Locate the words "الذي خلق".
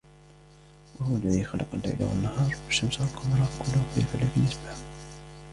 1.15-1.67